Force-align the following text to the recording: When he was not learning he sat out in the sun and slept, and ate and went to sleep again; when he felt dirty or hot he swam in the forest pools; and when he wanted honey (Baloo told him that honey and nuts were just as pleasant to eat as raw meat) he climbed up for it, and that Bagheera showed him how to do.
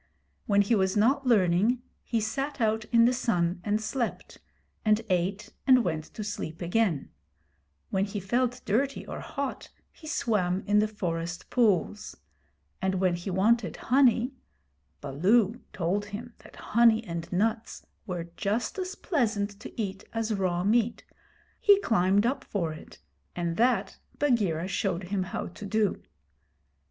When 0.47 0.63
he 0.63 0.73
was 0.73 0.97
not 0.97 1.27
learning 1.27 1.83
he 2.01 2.19
sat 2.19 2.59
out 2.59 2.85
in 2.85 3.05
the 3.05 3.13
sun 3.13 3.61
and 3.63 3.79
slept, 3.79 4.39
and 4.83 4.99
ate 5.11 5.53
and 5.67 5.83
went 5.83 6.05
to 6.15 6.23
sleep 6.23 6.59
again; 6.59 7.11
when 7.91 8.05
he 8.05 8.19
felt 8.19 8.61
dirty 8.65 9.05
or 9.05 9.19
hot 9.19 9.69
he 9.91 10.07
swam 10.07 10.63
in 10.65 10.79
the 10.79 10.87
forest 10.87 11.51
pools; 11.51 12.17
and 12.81 12.95
when 12.95 13.13
he 13.13 13.29
wanted 13.29 13.77
honey 13.77 14.33
(Baloo 15.01 15.61
told 15.71 16.05
him 16.05 16.33
that 16.39 16.55
honey 16.55 17.03
and 17.03 17.31
nuts 17.31 17.85
were 18.07 18.31
just 18.35 18.79
as 18.79 18.95
pleasant 18.95 19.59
to 19.59 19.79
eat 19.79 20.03
as 20.13 20.33
raw 20.33 20.63
meat) 20.63 21.05
he 21.59 21.79
climbed 21.81 22.25
up 22.25 22.43
for 22.43 22.73
it, 22.73 22.97
and 23.35 23.55
that 23.57 23.99
Bagheera 24.17 24.67
showed 24.67 25.03
him 25.09 25.21
how 25.25 25.45
to 25.45 25.63
do. 25.63 26.01